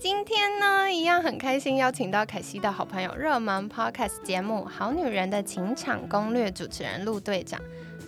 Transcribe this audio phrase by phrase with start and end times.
[0.00, 7.60] 今天呢，一样很开心，邀请到凯西的好朋友，热门 podcast 节目《好女人的情场攻略》主持人陆队长。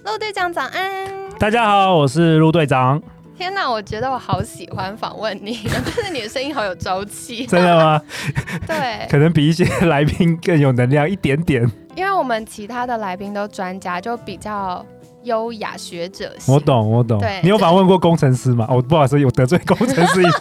[0.02, 1.30] 陆队长早安！
[1.38, 2.98] 大家好，我是陆队长。
[3.36, 7.44] 天哪，我觉得我好喜欢访问你， 就是你的声音好有朝气。
[7.44, 8.00] 真的吗？
[8.66, 11.70] 对，可能比一些来宾更有能量一点点。
[11.94, 14.82] 因为我们其他的来宾都专家，就比较
[15.24, 16.32] 优雅学者。
[16.46, 17.18] 我懂，我懂。
[17.18, 18.66] 对，你有访问过工程师吗？
[18.68, 20.38] 哦，不好意思，有得罪工程师一下。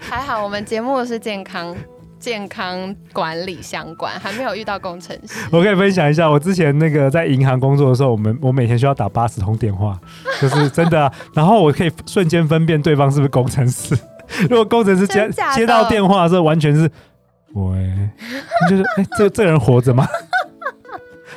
[0.00, 1.74] 还好，我们节目是健康
[2.18, 5.34] 健康管理相关，还没有遇到工程师。
[5.50, 9.98] 我可以分享一下，我之前那个在银行工作的时候，我们我每天需要打八十通电话，
[10.40, 11.10] 就是真的。
[11.34, 13.96] 然后我可以瞬间分辨对方是不是工程师。
[14.48, 16.90] 如果工程师接接到电话的时候，完全是
[17.52, 17.92] 喂，
[18.70, 20.06] 就是哎，这这个人活着吗？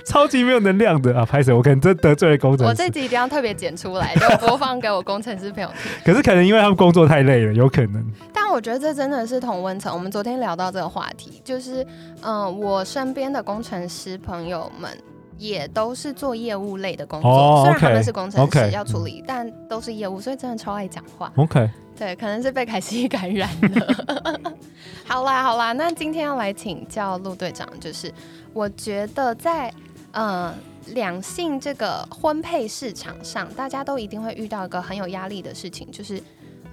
[0.08, 1.26] 超级没有能量的啊！
[1.26, 2.70] 拍手，我可能真得罪了工程师。
[2.70, 5.92] 我这集一定要特别剪出来，就播放给我工程师朋友听。
[6.06, 8.04] 可是可能因为他们工作太累了，有可能。
[8.32, 9.94] 但我觉得这真的是同温层。
[9.94, 11.86] 我们昨天聊到这个话题，就是
[12.22, 14.90] 嗯，我身边的工程师朋友们
[15.38, 21.30] 也都是做业务类的工作，虽然他们是工程师要处理，但都是业务，所以真的超爱讲话。
[21.36, 24.54] OK，对，可能是被凯西感染了。
[25.06, 28.10] 好啦好啦，那今天要来请教陆队长，就是
[28.54, 29.70] 我觉得在。
[30.14, 30.54] 嗯，
[30.94, 36.20] 两性这个婚配市场上，大家都一定会遇到一个很有压力的事情，就是，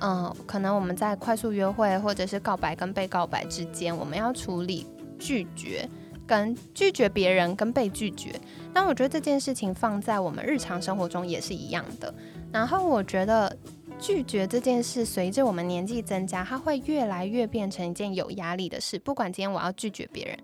[0.00, 4.86] 嗯，可能我们在快速约会或者是告白跟被告白之间，我们要处理
[5.18, 5.86] 拒绝
[6.27, 8.32] 跟拒绝别人跟被拒绝。
[8.72, 12.14] 那我觉得这件事情放在我们日常生活中也是一样的。
[12.51, 13.55] 然后我觉得
[13.98, 18.98] 拒绝这件事，随着我们年纪增加，它会越来越变成一件有压力的事。
[19.01, 20.39] 不管今天我要拒绝别人。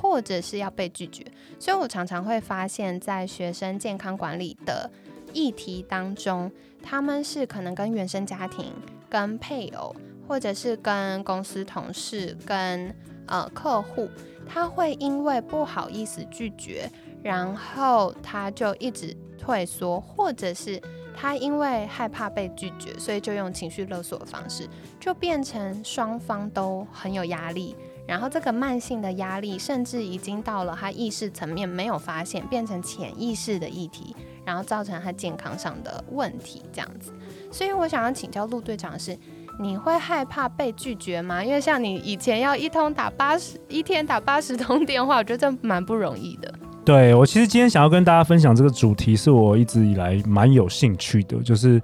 [0.00, 1.24] 或者是要被拒绝，
[1.58, 4.90] 所以我常常会发现，在学生健康管理的
[5.32, 6.50] 议题当中，
[6.82, 8.72] 他们是可能跟原生家庭、
[9.08, 9.94] 跟配偶，
[10.28, 12.94] 或者是跟公司同事、跟
[13.26, 14.08] 呃客户，
[14.46, 16.90] 他会因为不好意思拒绝，
[17.22, 20.80] 然后他就一直退缩，或者是
[21.16, 24.68] 他因为害怕被拒绝，所以就用情绪勒索的方式，
[25.00, 27.74] 就变成双方都很有压力。
[28.06, 37.12] 然后这个慢性的压力，甚至已经到了他意识层面没有发现，变成潜意识的议题，然后造成他健康上的问题，这样子。
[37.50, 39.18] 所以我想要请教陆队长的是，
[39.58, 41.42] 你会害怕被拒绝吗？
[41.42, 46.54] 因为像你以前要一通打八十一天打八十通电话，我觉得这蛮不容易的。
[46.84, 51.82] 对我其实今天想要跟大家分享这个主题，是我一直以来蛮有兴趣的，就是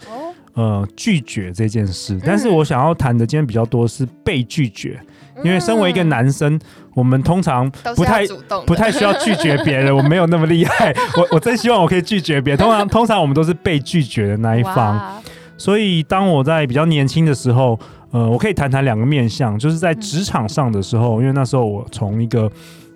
[0.55, 2.21] 呃拒绝这件事。
[2.25, 5.05] 但是我想要谈的今天比较多是被拒绝。
[5.43, 6.59] 因为身为一个男生，
[6.95, 8.27] 我们通常不太
[8.67, 10.95] 不太需要拒绝别人， 我没有那么厉害。
[11.17, 12.59] 我我真希望我可以拒绝别人。
[12.59, 15.23] 通常 通常我们都是被拒绝的那一方。
[15.57, 17.79] 所以当我在比较年轻的时候，
[18.11, 22.51] 呃，我可以谈谈两个面向，就是在职场上的时候，因为那时候我从一个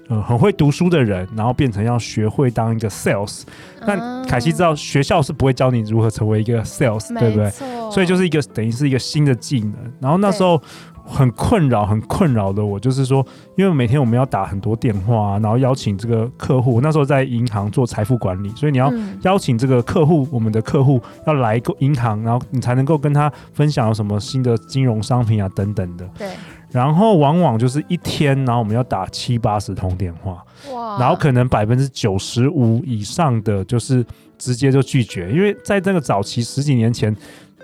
[0.08, 3.42] 呃很会读书的人，然后变成要学会当一个 sales。
[3.86, 7.50] 那凯西知道学校是不会教你如何成为一个 sales，对不对？
[7.90, 9.74] 所以就是一个等于是一个新的技能。
[10.00, 10.60] 然后那时候。
[11.08, 13.24] 很困扰，很困扰的我就是说，
[13.56, 16.80] 因为每天我们要打很多电话，然后邀请这个客户。
[16.80, 26.04] 那时候在银行做财富管理，所以你要邀请这个客户，我们的客户要来银行，然后你才能够跟他分享有什么新的金融商品啊等等的。
[26.18, 26.26] 对。
[26.70, 30.98] 然后往往就是一天，然后我们要打七八十通电话，哇！
[30.98, 34.04] 然后可能百分之九十五以上的就是
[34.38, 37.14] 直接就拒绝，因为在那个早期十几年前，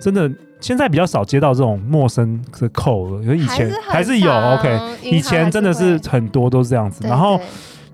[0.00, 0.30] 真的。
[0.62, 7.04] 现在比较少接到这种陌生的扣了，因为以前还是有 OK，以前真的是很多都是这样子。
[7.04, 7.36] 然后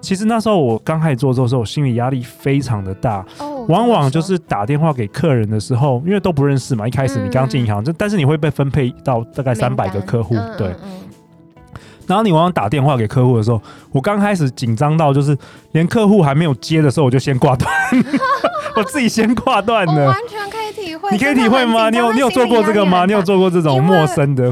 [0.02, 3.24] 其实那时候我刚开始做的时候，我心理压力非常的大，
[3.68, 10.74] 往往就是打电话给客人的时候，因为都不认识嘛，一开始你刚进银行，就但是你会被分配到大概三百个客户，对。
[12.06, 13.60] 然后你往往打电话给客户的时候，
[13.92, 15.36] 我刚开始紧张到就是
[15.72, 17.70] 连客户还没有接的时候，我就先挂断，
[18.76, 21.10] 我自己先挂断的，完全可以体会。
[21.10, 21.90] 你可以体会吗？
[21.90, 23.04] 你有你有做过这个吗？
[23.04, 24.50] 你有做过这种陌生的？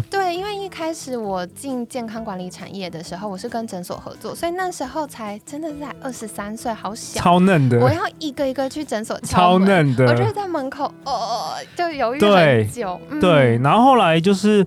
[0.76, 7.80] 开始我进健康管理产业的时候，我是跟诊所合作，所以那时候才真的是在二十三岁，好小，超嫩的。
[7.80, 10.04] 我要一个一个去诊所超嫩的。
[10.04, 13.00] 我就在门口，哦，就犹豫很久。
[13.22, 14.66] 对，然后后来就是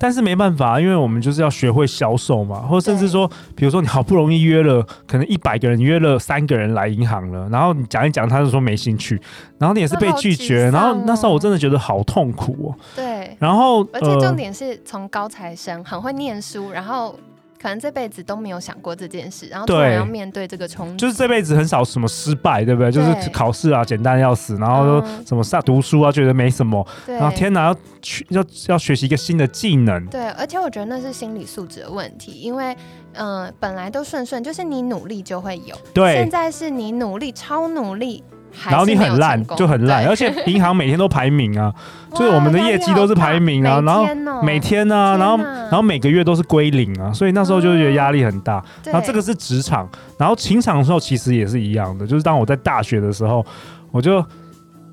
[0.00, 9.20] 但是没办法，因为我们就是要学会销售嘛，或者甚至说，比如说你好不容易约了，可能一百个人约了三个人来银行了，然后你讲一讲，他就说没兴趣，
[9.58, 12.68] 然后你也是被拒绝，然后那时候我真的觉得好痛苦哦。
[12.96, 17.14] 对，然后而且重点是从高材生很会念书，然后。
[17.60, 22.90] 可能这辈子都没有想过这件事，然后突然要面对这个冲击，就是这辈子很少什么失败，对不对？
[22.90, 30.06] 就是考试啊，简单要死，然后说什么上读书啊，觉得没什么，然后天哪，要去要要学习一个新的技能。
[30.06, 32.74] 对，而且我觉得那是心理素质的问题，因为
[33.12, 38.24] 嗯，本来都顺顺，就是你努力就会有，对，现在是你努力超努力。
[38.68, 41.72] 然后你很烂，就很烂，而且银行每天都排名啊，
[42.14, 44.06] 就是我们的业绩都是排名啊，然后
[44.42, 48.62] 每天啊，然后然后每个月都是归零啊，所以那时候就觉得压力很大。
[48.84, 49.88] 然后这个是职场，
[50.18, 53.44] 然后情场的时候其实也是一样的，就是当我在大学的时候，
[53.90, 54.20] 我就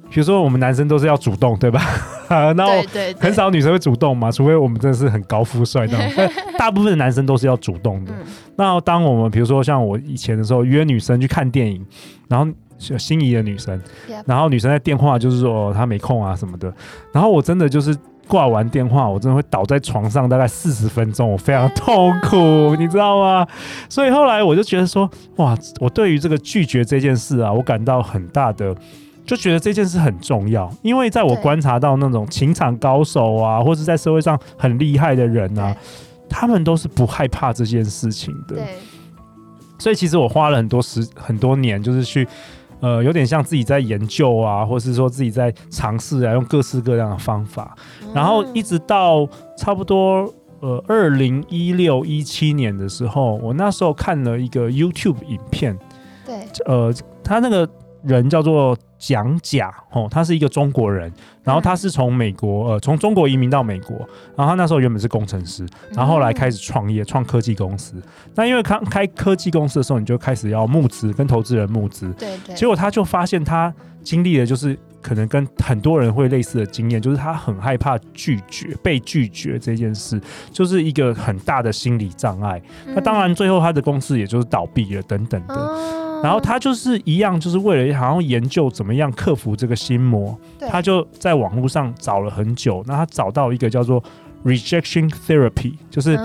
[0.10, 1.82] 比如说我们男生都是要主动，对吧？
[2.30, 2.72] 然后
[3.20, 8.14] 很少女生会主动嘛，除非我们真的是很高富帅那种， 大部分的男生都是要主动的。
[8.56, 11.86] 那当我们比如说像我以前的时候约女生去看电影，
[12.30, 12.52] 然后。
[12.78, 13.82] 心仪的女生，
[14.26, 16.72] 然后女生在电话就是说她没空啊什么的，
[17.12, 17.96] 然后我真的就是
[18.28, 23.48] 挂完电话，我真的会倒在床上大概四十分钟，我非常痛苦， 你知道吗？
[23.88, 28.76] 所以后来我就觉得说，哇，我对于这个拒绝这件事啊，我感到很大的，
[29.26, 35.74] 就觉得这件事很重要，因为在我观察到那种情场高手啊，或者在社会上很厉害的人啊，
[36.30, 38.58] 他们都是不害怕这件事情的。
[39.80, 42.28] 所以其实我花了很多时很多年，就是去。
[42.80, 47.76] 呃，有点像自己在研究啊，或者是说自己在尝试啊，用各式各样的方法，
[48.14, 49.28] 然后一直到
[49.58, 55.78] 差不多呃二零一六一七年的时候，我那时候看了一个 YouTube 影片，
[56.26, 56.94] 对，呃，
[57.24, 57.70] 他那个。
[58.08, 61.12] 人叫做蒋甲，哦，他是一个中国人，
[61.44, 63.98] 然后他是从美国，呃，从中国移民到美国，
[64.36, 68.02] 然后他那时候原本是工程师，然后后来开始创业，创科技公司。
[68.34, 72.56] 那因为开开科技公司的时候，你就开始要募资，跟投资人募资，对对。
[72.56, 80.20] 结果他就发现他经历的就是可能跟很多人会类似的经验，就是他很害怕拒绝，被拒绝这件事，
[80.52, 82.62] 就是一个很大的心理障碍。
[82.88, 86.07] 那当然最后他的公司也就是倒闭了，等等的。
[86.24, 90.38] 然后他就是一样，就是为了好像研究怎么样克服这个心魔，
[90.70, 92.84] 他就在网络上找了很久。
[92.88, 94.04] 那他找到一个叫做
[94.44, 96.18] rejection therapy，就是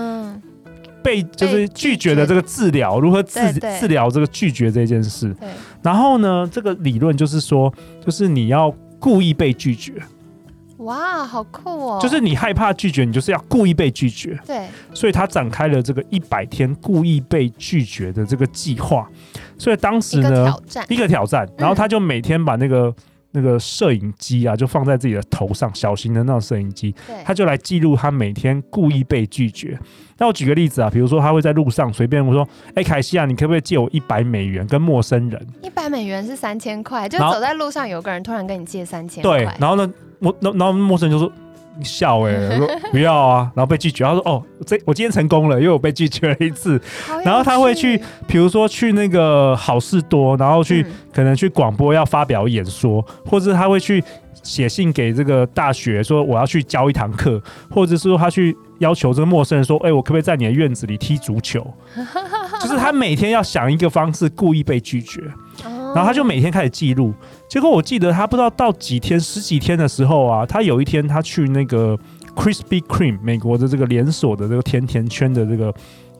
[1.03, 5.35] 被就是拒绝的这个治疗，如何治治疗这个拒绝这件事。
[5.81, 7.73] 然后呢，这个理论就是说，
[8.03, 9.93] 就是你要故意被拒绝。
[10.77, 11.99] 哇，好酷哦！
[12.01, 14.37] 就是你害怕拒绝，你就是要故意被拒绝。
[14.45, 19.09] 对，所以他展开了这个一百天故意被拒绝的这个计划。
[19.57, 20.53] 所以当时呢，
[20.89, 22.93] 一个挑战，然后他就每天把那个
[23.31, 26.93] 那个摄影机啊，就放在自己的头上，小型的那种摄影机，
[27.25, 29.77] 他就来记录他每天故意被拒绝。
[30.17, 39.91] 那我举个例子啊，比如说他会在路上随便我说：“哎，凯西啊，你可不可以借我一百美元？”跟陌生人，一百美元是三千块，就走在路上有个人突然跟你借三千，对，然后呢？
[40.19, 41.29] 我然然后陌生人就说
[41.81, 44.03] 笑哎， 说不要啊，然后被拒绝。
[44.03, 46.79] 他说哦，这我今天成功了，因为我被拒绝了一次。
[47.23, 54.03] 然后他会去，比如说去那个好事多，然后去可能去广播要发表演说，或者他会去
[54.43, 61.65] 写信给这个大学说我要去教一堂课，或者是说他去要求这个陌生人说，哎，我可不可以在你的院子里踢足球？
[62.61, 65.21] 就是他每天要想一个方式故意被拒绝。
[65.95, 67.13] 然后他就每天开始记录，
[67.47, 71.97] 结果我记得他不知道到几天十几天的时候啊，他有一天他去那个
[72.35, 75.73] Krispy Kreme 美国的这个连锁的这个甜甜圈的这个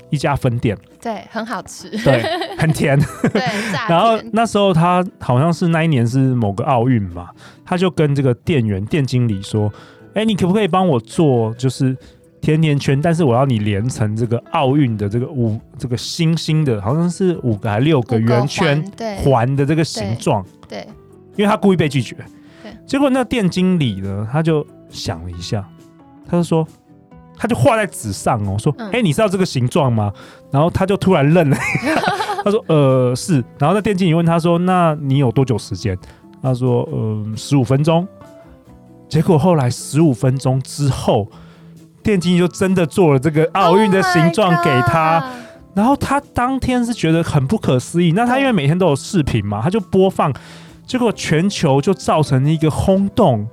[0.09, 2.23] 一家分店，对，很好吃， 对，
[2.57, 2.99] 很 甜，
[3.31, 3.41] 对。
[3.89, 7.29] 然后那时候他好像是那一年是某个奥运嘛，
[7.65, 9.73] 他就跟这个店员店经理说
[10.13, 11.97] ：“哎，你可不可以帮我做就是？”
[12.43, 18.83] 甜甜圈，但是我要你连成这个奥运的这个五这个星星的，好像是五个还六个圆圈
[19.23, 20.45] 环的这个形状。
[20.67, 20.85] 对，
[21.37, 22.17] 因为他故意被拒绝。
[22.61, 25.65] 对，结果那店经理呢，他就想了一下，
[26.27, 26.67] 他就说，
[27.37, 30.11] 他就画在纸上哦，说，哎，你知道这个形状吗？
[30.51, 31.55] 然后他就突然愣了，
[32.43, 33.35] 他说，呃，是。
[33.57, 35.97] 然后那店经理问他说，那你有多久时间？
[36.41, 38.05] 他说，嗯，十五分钟。
[39.07, 41.25] 结果后来十五分钟之后。
[42.03, 45.23] 电竞就真的做了这个奥运的形状给他，
[45.73, 48.11] 然后他当天是觉得很不可思议。
[48.11, 50.31] 那他因为每天都有视频嘛，他就播放，
[50.85, 53.47] 结果全球就造成了一个轰动。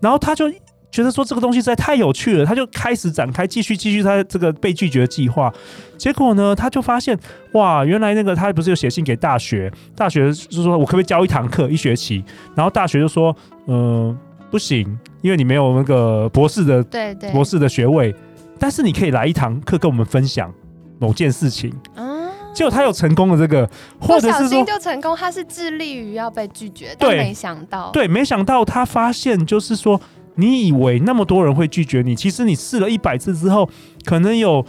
[0.00, 0.50] 然后他就
[0.90, 5.52] 觉得说这个东西实在太有趣了，他就开始展开继续继续他这个被拒绝的计划。
[5.96, 7.16] 结果呢，他就发现
[7.52, 12.24] 哇，原来那个他不是有写信给大学，大学就说我可不可以教一堂课一学期？
[12.56, 14.18] 然后大学就说，嗯。
[14.52, 14.86] 不行，
[15.22, 17.30] 因为你没有那个博士的对对。
[17.32, 18.14] 博士的学位，
[18.58, 20.52] 但是你可以来一堂课跟我们分享
[20.98, 21.72] 某件事情。
[21.96, 23.68] 嗯，结果他有成功的这个，
[23.98, 29.98] 或者是说，就成功，他是致力于要被拒绝，但没想到，对，没想到他发现就是说，
[30.34, 33.66] 你以为那么多人会拒绝你，其实你试了一百次之后，
[34.04, 34.62] 可能有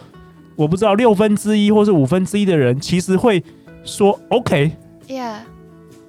[0.55, 3.43] 我不知道六分之一或是五分之一的人其实会
[3.83, 5.39] 说 OK，，Yeah，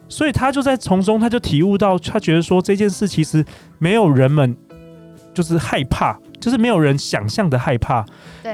[0.09, 3.45] 所以他就在从中他就体悟到，他觉得说这件事其实
[3.79, 4.57] 没有人们
[5.33, 8.05] 就是害怕，就是没有人想象的害怕。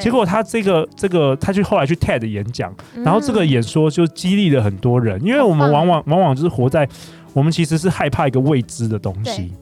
[0.00, 6.88] 结果他这个这个他去后来去 TED 演讲，嗯然后这个演说就激励了很多人，因为我们往往往往就是活在
[7.33, 9.52] 我们其实是害怕一个未知的东西。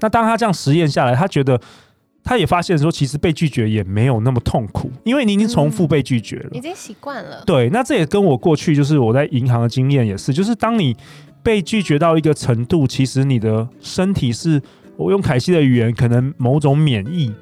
[0.00, 1.60] 那当他这样实验下来，他觉得
[2.26, 6.50] 他也发现说，其实被拒绝也没有那么痛苦，因为你已经重复被拒绝了。
[6.52, 10.96] 已经习惯了，对，那这也跟我过去就是我在银行的经验也是，就是当你
[11.40, 14.60] 被拒绝到一个程度，其实你的身体是，
[14.96, 17.32] 我用凯西的语言，可能某种免疫，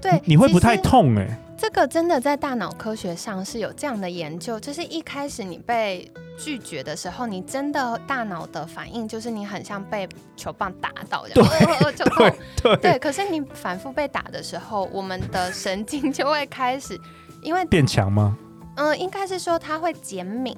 [0.00, 6.06] 对，你会不太痛哎、这个真的在大脑科学上是有这样的研究，就是一开始你被
[6.36, 10.06] 拒绝的时候，你真的大脑的反应就是你很像被
[10.36, 12.30] 球棒打到这样，呃呃 就 痛。
[12.62, 17.00] 对对，可是你反复被打的时候，我们的神经就会开始，
[17.40, 18.36] 因为变强吗？
[18.76, 20.54] 嗯、应该是说它会减敏，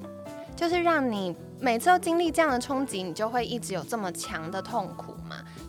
[0.57, 5.16] 就是让你每次都经历这样的冲击，你就会一直有这么强的痛苦嘛。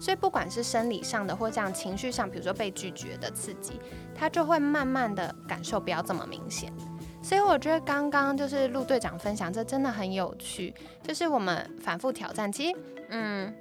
[0.01, 3.81] 所以不管是生理上的或这样情绪上，比如说被拒绝的刺激，
[4.15, 6.73] 他就会慢慢的感受不要这么明显。
[7.21, 10.73] 所以我觉得刚刚就是陆队长分享，这真的很有趣。
[11.03, 12.79] 就是我们反复挑战，其实
[13.11, 13.53] 嗯，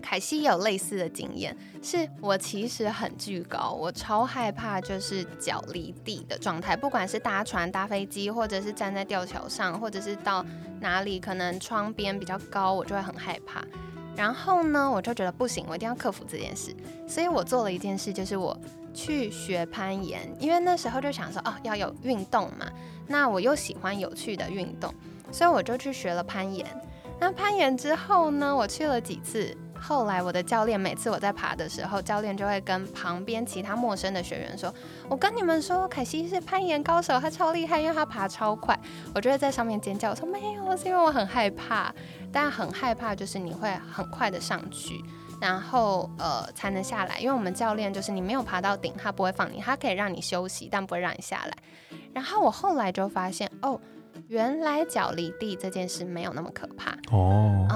[0.00, 10.46] 凯西有类似的经验，是我其实很惧高，我超害怕就是脚离地的状态，不管是搭船、搭飞机，或者是站在吊桥上，或者是到
[10.80, 13.62] 哪里可能窗边比较高，我就会很害怕。
[14.16, 16.74] 然后呢，我就觉得不行，我一定要克服这件事，
[17.08, 18.56] 所以我做了一件事，就是我
[18.92, 22.70] 去学攀岩，因为那时候就想说，哦，要有运动嘛，
[23.06, 24.92] 那我又喜欢有趣的运动，
[25.30, 26.66] 所以我就去学了攀岩。
[27.18, 29.56] 那攀岩之后呢，我去了几次。
[29.82, 34.72] 后来我的教练每次我在爬的时候，教练就会跟旁边其他陌生的学员说
[35.10, 38.78] ：“我跟你们说，凯西是攀岩高手，他超厉害，因为他爬超快。”
[39.12, 41.92] 我就会在上面尖叫，我说：“没有，是因为我很害怕。”
[42.32, 45.04] 但很害怕就是你会很快的上去，
[45.40, 51.52] 然后呃才能下来，因为我们教练就是你没有爬到顶，他不会放你，他可以让你休息，但不会让你下来。
[52.14, 53.78] 然后我后来就发现，哦，
[54.28, 56.92] 原来脚离地这件事没有那么可怕。
[57.10, 57.66] 哦，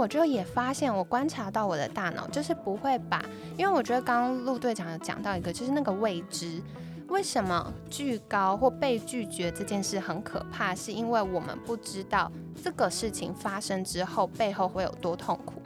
[0.00, 3.22] 我就也发现，我观察到我的大脑就是不会把，
[3.58, 6.62] 因为我觉得刚刚陆队长有讲到一个，就是那个未知，
[7.08, 12.32] 为什么拒高或被拒绝这件事很可怕，是因为我们不知道
[12.64, 15.60] 这个事情发生之后背后会有多痛苦。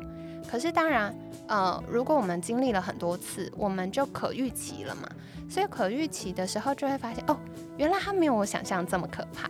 [0.50, 1.14] 可是当然，
[1.46, 5.08] 呃，如果我们经历了很多次，我们就可预期了嘛，
[5.48, 7.36] 所以可预期的时候就会发现，哦，
[7.76, 9.48] 原来它没有我想象这么可怕。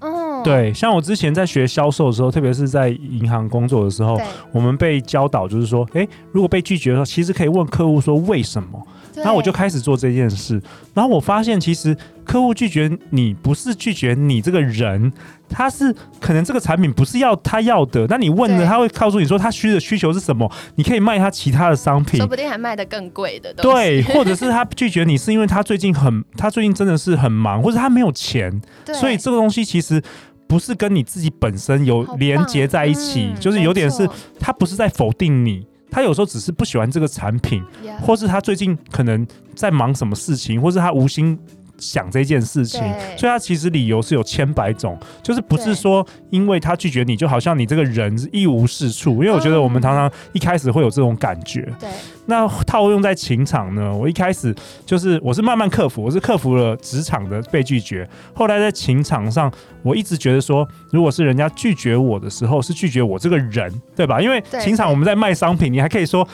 [0.00, 4.20] 嗯，对，像我之前在学销售的时候，特别是在银行工作的时候，
[4.52, 8.80] 我们被教导就是说，诶，如果被拒绝的时候，其实可以问客户说为什么。
[9.18, 10.60] 对，然后我就开始做这件事，
[10.94, 15.12] 然后我发现其实客户拒绝你不是拒绝你这个人，
[15.48, 22.18] 他是可能这个产品不是要他要的，那你问了他会告诉你说他需的需求是什么，你可以卖他其他的商品。
[22.18, 22.26] 说。
[22.26, 23.52] 不定还卖的更贵的。
[23.54, 28.60] 对，或者是他拒绝你是因为他最近很，他最近真的是很忙，或者他没有钱，
[28.92, 30.02] 所以这个东西其实
[30.46, 34.06] 不是跟你自己本身有连接在一起，嗯就是有点是
[34.38, 37.62] 他不是在否定你，他有时候只是不喜欢这个产品
[38.00, 41.38] 或是他最近可能在忙什么事情，或是他无心
[41.78, 42.80] 想这件事情，
[43.16, 49.12] 所以他其实理由是有千百种，就是不是说因为他拒绝你，就好像你这个人是一无是处。
[49.12, 51.62] 因为我觉得我们嗯常常一开始会有这种感觉。
[51.78, 51.88] 对
[52.26, 54.54] 那套用在情场呢，我一开始
[54.84, 59.50] 就是我是慢慢克服，我是克服了职场的被拒绝，后来在情场上，
[59.82, 64.20] 我一直觉得说，如果是人家拒绝我的时候，是拒绝我这个人，对吧？
[64.20, 66.26] 因为情场我们在卖商品，你还可以说。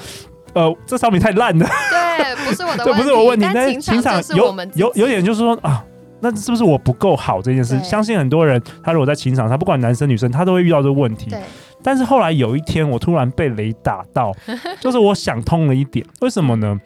[0.54, 5.84] 呃，这商品太烂了， 对，不是我的这问题，不是我问题，但但是情情场有有有点就是说啊，
[6.20, 7.78] 那是不是我不够好这件事？
[7.82, 11.30] 相信很多人，他如果在情场，他不管男生女生，他都会遇到这个问题。
[11.30, 11.40] 对
[11.82, 14.32] 但是后来有一天，我突然被雷打到，
[14.80, 16.80] 就是我想通了一点，为什么呢？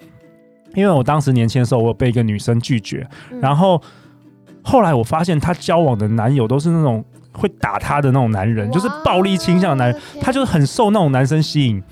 [0.74, 3.80] 因为我当时年轻的时候，我有被一个女生拒绝，嗯然后
[4.62, 11.82] 后来我发现她交往的男友都是那种会打她的那种男人，就是暴力倾向的男人，哇他就是很受那种男生吸引。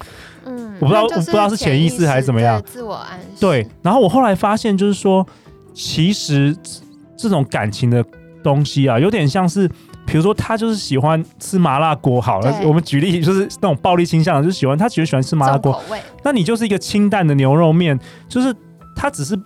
[0.76, 5.26] 嗯，我不知道我不知道是潜意识还是怎么样对自我暗示，对，然后我后来发现，就是说，
[5.75, 6.71] 其实这
[7.16, 8.04] 这种感情的
[8.42, 9.68] 东西啊，有点像是，
[10.04, 15.78] 比比如说他就是喜欢吃麻辣锅，好了，我们举例就是那种暴力倾向的，就是喜欢他其实喜欢吃麻辣锅，
[16.23, 18.54] 那你就是一个清淡的牛肉面，就是
[18.95, 19.38] 他只是。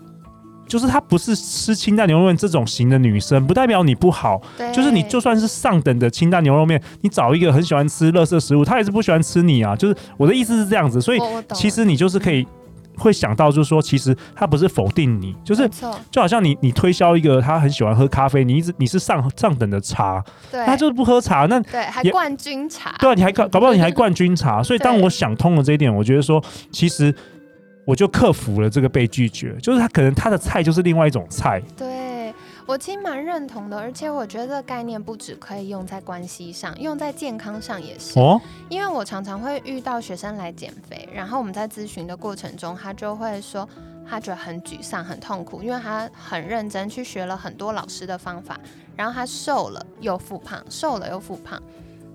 [0.70, 4.40] 就是她不是吃清淡牛肉面这种型的女生，不代表你不好。
[4.56, 9.74] 对，就是你就算是上等的清淡牛肉面，你找一个很喜欢吃垃圾食物，他也是不喜欢吃你啊。
[9.74, 11.18] 就是我的意思是这样子，所以
[11.52, 12.46] 其实你就是可以
[12.96, 15.68] 会想到，就是说，其实他不是否定你，就是，
[16.10, 20.22] 就好像你你推销一个他很喜欢喝咖啡，你一直你是上上等的茶，
[20.52, 24.62] 对，他就是不喝茶，那对，还冠军茶，对啊，你还搞搞不好你还冠军茶。
[24.62, 27.14] 所以当我想通了这一点，我觉得说，其实
[27.84, 32.32] 我就克服了这个被拒绝，就是他可能他的菜就是另外一种菜，对
[32.66, 38.18] 我其实蛮认同的，而且我觉得这个概念不只可以用在关系上，用在健康上也是。
[38.20, 43.68] 哦，因为我常常会遇到学生来减肥，然后我们在咨询的过程中，他就会说
[44.08, 48.60] 他觉得很沮丧、很痛苦，因为他很认真去学了很多老师的方法，
[48.94, 51.60] 然后他瘦了又复胖，瘦了又复胖。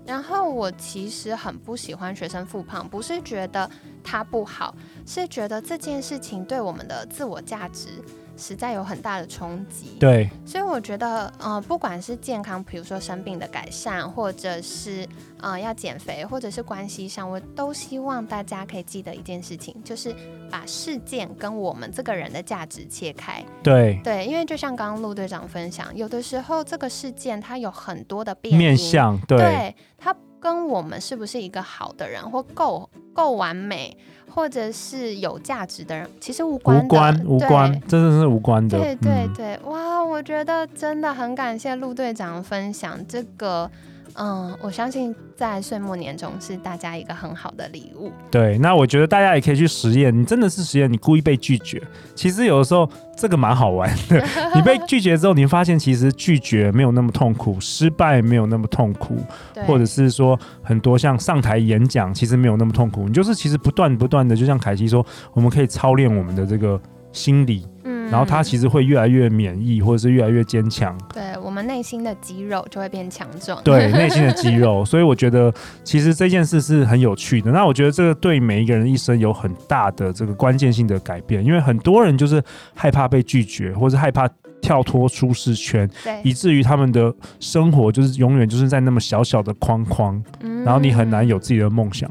[0.06, 3.68] 然后我其实很不喜欢学生复胖，不是觉得
[4.04, 7.88] 他不好，是觉得这件事情对我们的自我价值
[8.36, 9.96] 实在有很大的冲击。
[9.98, 15.06] 对，所以我觉得，呃，不管是健康，比如说生病的改善，或者是
[15.40, 20.14] 呃要减肥，或者是关系上，我都希望大家可以记得一件事情，就是
[20.50, 23.44] 把事件跟我们这个人的价值切开。
[23.62, 33.96] 对，对，因为就像刚刚陆队长分享，有的时候这个事件它有很多的变因，面向，对，对它跟我们是不是一个好的人，或够够完美，
[34.28, 39.32] 或者是有价值的人，其实无关无关无关，真的是无关的，对对嗯。
[39.34, 43.70] 对，哇，我觉得真的很感谢陆队长分享这个，
[44.18, 48.10] 嗯，我相信在岁末年终是大家一个很好的礼物。
[48.30, 50.16] 对，那我觉得大家也可以去实验。
[50.16, 51.82] 你真的是实验，你故意被拒绝，
[52.14, 54.24] 其实有的时候这个蛮好玩的。
[54.56, 59.18] 你被拒绝之后，你发现其实拒绝没有那么痛苦，失败没有那么痛苦，
[59.66, 63.06] 或者是说很多像上台演讲，其实没有那么痛苦。
[63.06, 66.80] 你就是其实不断不断的，就像凯西说，我们可以操练我们的这个
[67.12, 70.96] 心理，嗯然后他其实会越来越免疫，或者是越来越坚强。
[71.12, 73.62] 对我们内心的肌肉就会变强壮。
[73.62, 75.52] 对内心的肌肉，所以我觉得
[75.84, 77.50] 其实这件事是很有趣的。
[77.50, 82.42] 那我觉得这个对每一个人一生有很大的这个关键性的改变，因为很多人就是
[82.74, 84.28] 害怕被拒绝，或是害怕
[84.60, 85.88] 跳脱舒适圈，
[86.24, 92.10] 以，至于他们的生活就是永远就是在那么小小的框框，嗯然后你很难有自己的梦想。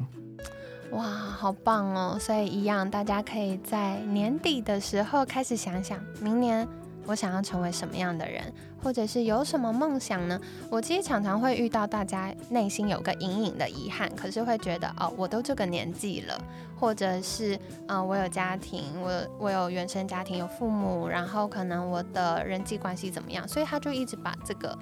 [1.46, 2.18] 好棒哦！
[2.20, 6.68] 所以一样，大家可以在年底的时候开始想想，明年
[7.06, 10.42] 我想要成为什么样的人，或者是有什么梦想呢？
[10.72, 16.36] 我其实常常会遇到大家内心有个隐隐的遗憾，可是会觉得哦，我都这个年纪了，
[16.80, 17.56] 或者是
[17.86, 24.76] 嗯、呃我有家庭，我我有原生家庭，有父母，然后可能我的人际关系怎么样，所以他就一直把这个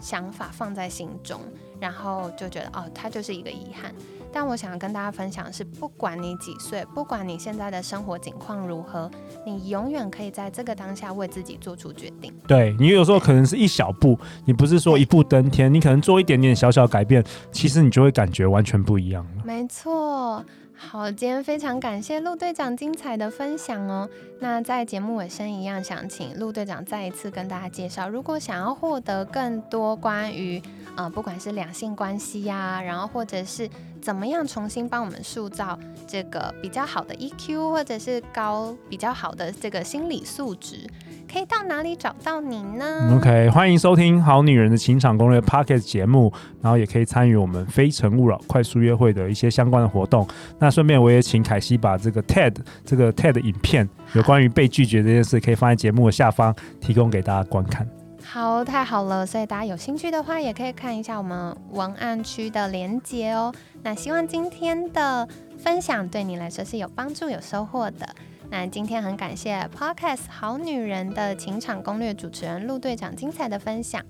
[0.00, 1.42] 想法放在心中，
[1.78, 3.94] 然后就觉得哦，他就是一个遗憾。
[4.38, 9.10] 但我想要跟大家分享的是，不管你几岁，不管你现在的生活境况如何，
[9.46, 12.30] 你永远可以在这个当下为自己做出决定。
[12.46, 19.42] 对你有时候可能是一小步，你不是说一步登天，你可能做一点点小小改变，其实你就会感觉完全不一样了。
[19.42, 20.44] 没错。
[20.78, 24.08] 好，今天非常感谢陆队长精彩的分享哦。
[24.40, 30.62] 那在节目尾声一样，想请陆队长再一次跟大家介绍，如果想要获得更多关于
[30.94, 33.68] 呃不管是两性关系呀、然后或者是
[34.02, 40.86] 怎么样重新帮我们塑造这个比较好的 EQ，或者是高比较好的这个心理素质，
[41.30, 50.26] 可以到哪里找到你呢 OK，欢迎收听《好女人的情场攻略》Podcast 节目，然后也可以参与我们《非诚勿扰》快速约会的一些相关的活动。
[50.58, 57.86] 那顺便我也请凯西把这个 TED 这个 TED 影片有关于被拒绝这件事，可以放在节目的下方提供给大家观看。
[58.24, 59.24] 好，太好了！
[59.24, 63.54] 所以大家有兴趣的话，也可以看一下我们文案区的连接哦。
[63.82, 65.26] 那希望今天的
[65.58, 68.06] 分享对你来说是有帮助、有收获的。
[68.50, 74.02] 那今天很感谢 Podcast 好女人的情场攻略主持人陆队长精彩的分享，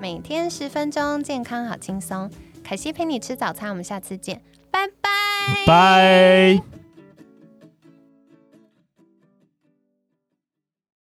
[0.00, 2.30] 每天十分钟，健康好轻松。
[2.64, 5.10] 凯西陪你吃早餐，我们下次见，拜拜。
[5.66, 6.71] 拜。